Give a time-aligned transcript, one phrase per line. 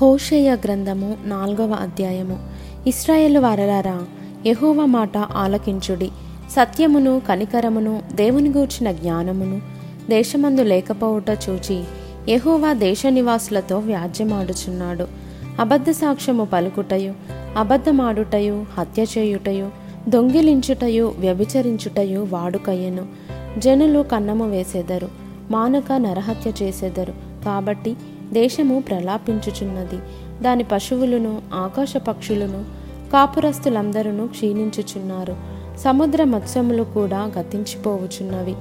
[0.00, 2.38] హోషేయ గ్రంథము నాలుగవ అధ్యాయము.
[2.86, 4.02] ఇస్రాయేలు వారలారా
[4.46, 6.10] యహోవ మాట ఆలకించుడి.
[6.50, 9.60] సత్యమును కనికరమును దేవుని గూర్చిన జ్ఞానమును
[10.10, 11.84] దేశమందు లేకపోవుట చూచి
[12.28, 15.06] యహోవా దేశ నివాసులతో వ్యాజ్యమాడుచున్నాడు.
[15.60, 17.14] అబద్ధ సాక్ష్యము పలుకుటయు
[17.56, 19.70] అబద్ధమాడుటయు హత్య చేయుటయు
[20.08, 23.06] దొంగిలించుటయు వ్యభిచరించుటయు వాడుకయ్యను.
[23.58, 25.08] జనులు కన్నము వేసేదరు
[25.50, 27.12] మానక నరహత్య చేసేదరు.
[27.44, 27.96] కాబట్టి
[28.32, 29.98] దేశము ప్రలాపించుచున్నది.
[30.42, 32.64] దాని పశువులను ఆకాశ పక్షులను
[33.12, 35.36] కాపురస్తులందరూ క్షీణించుచున్నారు.
[35.78, 38.54] సముద్ర మత్స్యములు కూడా గతించిపోవుచున్నవి.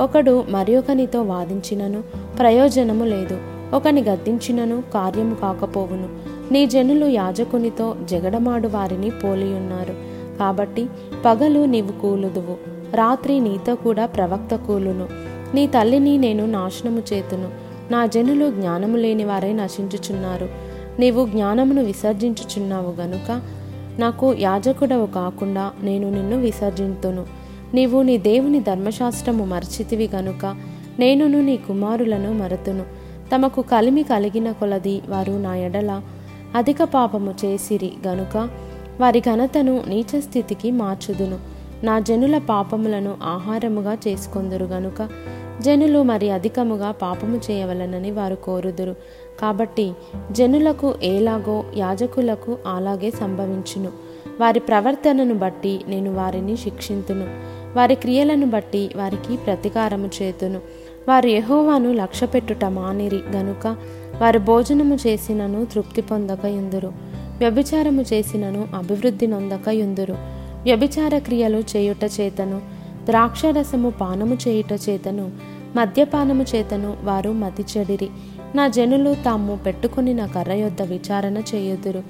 [0.00, 2.02] ఒకడు మరి ఒకనితో వాదించినను
[2.38, 3.38] ప్రయోజనము లేదు.
[3.74, 6.08] ఒకని గద్దించినను కార్యము కాకపోవును.
[6.52, 9.94] నీ జనులు యాజకునితో జగడమాడు వారిని పోలియున్నారు.
[10.38, 10.86] కాబట్టి
[11.24, 12.56] పగలు నీవు కూలుదువు.
[12.96, 15.08] రాత్రి నీతో కూడా ప్రవక్త కూలును.
[15.54, 17.73] నీ తల్లిని నేను నాశనము చేతును.
[17.90, 20.48] నా జనులు జ్ఞానము లేని వారై నశించుచున్నారు.
[20.98, 23.42] నీవు జ్ఞానమును విసర్జించుచున్నావు గనుక
[23.98, 27.26] నాకు యాజకుడవు కాకుండా నేను నిన్ను విసర్జింతును.
[27.74, 30.56] నీవు నీ దేవుని ధర్మశాస్త్రము మరచితివి గనుక
[30.98, 32.84] నేనును నీ కుమారులను మరతును.
[33.34, 36.00] తమకు కలిమి కలిగిన కొలది వారు నా ఎడల
[36.54, 38.48] అధిక పాపము చేసిరి గనుక
[39.00, 41.38] వారి ఘనతను నీచ స్థితికి మార్చుదును.
[41.84, 45.08] నా జనుల పాపములను ఆహారముగా చేసుకొందురు గనుక
[45.60, 48.96] జనులు మరి అధికముగా పాపము చేయవలనని వారు కోరుదురు.
[49.40, 49.92] కాబట్టి
[50.32, 53.88] జనులకు ఏలాగో యాజకులకు అలాగే సంభవించును.
[54.40, 57.26] వారి ప్రవర్తనను బట్టి నేను వారిని శిక్షింతును.
[57.76, 60.60] వారి క్రియలను బట్టి వారికి ప్రతీకారము చేతును.
[61.08, 63.66] వారు యహోవాను లక్ష్యపెట్టుట మానిరి గనుక
[64.22, 66.92] వారు భోజనము చేసినను తృప్తి పొందక ఎందురు
[67.38, 70.12] వ్యభిచారము చేసినను అభివృద్ధి నొందక ఎందురు
[70.62, 72.73] వ్యభిచార క్రియలు చేయుట చేతను
[73.06, 75.30] ద్రాక్షరసము పానము చేయుట చేతను
[75.76, 78.08] మద్యపానము చేతను వారు మతి చెడిరి
[78.54, 82.02] నా జనులు తాము పెట్టుకుని నా కర్ర యొద్ద విచారణ చేయుదురు.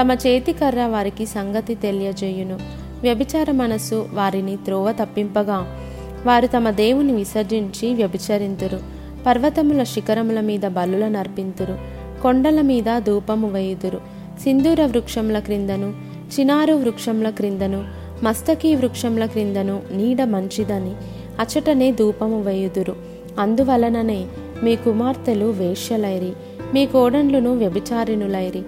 [0.00, 2.58] తమ చేతి కర్ర వారికి సంగతి తెలియజేయును.
[3.02, 5.78] వ్యభిచార మనస్సు వారిని త్రోవ తప్పింపగా
[6.26, 8.80] వారు తమ దేవుని విసర్జించి వ్యభిచరింతురు.
[9.26, 11.78] పర్వతముల శిఖరముల మీద బలుల నర్పింతురు.
[12.22, 14.00] కొండల మీద ధూపము వేయుదురు.
[14.42, 15.94] సింధూర వృక్షముల క్రిందను
[16.40, 20.94] చినారు వృక్షముల క్రిందను మస్తకీ వృక్షముల క్రిందను నీడ మంచిదని
[21.40, 22.96] అచటనే ధూపము వేయుదురు.
[23.38, 24.26] అందువలననే
[24.62, 26.32] మీ కుమార్తెలు వేష్యలైరి
[26.74, 28.62] మీ కోడండ్లను వ్యభిచారిణులైరి.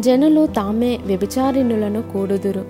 [0.00, 2.60] జనులు తామే వ్యభిచారిణులను కూడుదురు.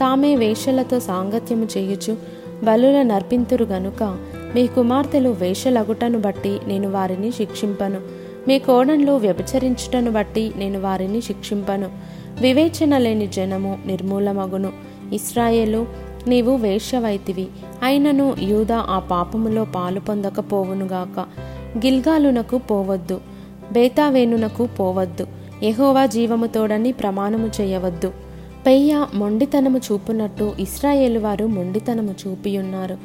[0.00, 2.16] తామే వేషలతో సాంగత్యము చేయుచు
[2.64, 4.02] బలుల నర్పింతురు గనుక
[4.54, 8.00] మీ కుమార్తెలు వేషలగుటను బట్టి నేను వారిని శిక్షింపను.
[8.48, 11.90] మీ కోడంలో వ్యభిచరించుటను బట్టి నేను వారిని శిక్షింపను.
[12.40, 14.87] వివేచన లేని జనము నిర్మూలమగును.
[15.12, 15.86] ఇస్రాయేలు
[16.26, 17.46] నీవు వేశ్యవైతివి.
[17.82, 21.20] అయినను యూదా ఆ పాపములో పాలు పొందకపోవునుగాక
[21.78, 23.20] గిల్గాలునకు పోవద్దు
[23.72, 25.26] బేతావేనునకు పోవద్దు.
[25.62, 28.12] యెహోవా జీవముతోడని ప్రమాణము చేయవద్దు.
[28.66, 32.96] పెయ్య మొండితనము చూపునట్టు ఇస్రాయేలు వారు మొండితనము చూపియున్నారు.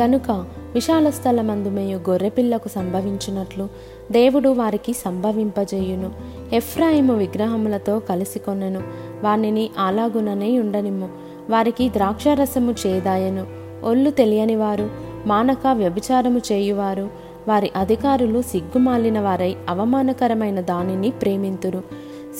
[0.00, 0.30] గనుక
[0.74, 3.68] విశాల స్థలమందుమేయు గొర్రెపిల్లకు సంభవించినట్లు
[4.12, 6.10] దేవుడు వారికి సంభవింపజేయును.
[6.52, 8.82] ఎఫ్రాయిము విగ్రహములతో కలిసి కొనెను.
[9.22, 11.29] వానిని అలాగుననే ఉండనిమ్ము.
[11.50, 13.46] వారికి ద్రాక్షారసము చేదాయను
[13.84, 14.90] ఒళ్ళు తెలియని వారు
[15.26, 17.10] మానక వ్యభిచారము చేయువారు
[17.48, 21.82] వారి అధికారులు సిగ్గుమాలిన వారై అవమానకరమైన దానిని ప్రేమింతురు.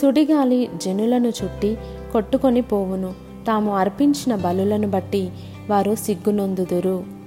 [0.03, 1.79] సుడిగాలి జనులను చుట్టి
[2.13, 3.15] కొట్టుకొని పోవును.
[3.47, 5.31] తాము అర్పించిన బలులను బట్టి
[5.71, 7.20] వారు సిగ్గునొందుదురు.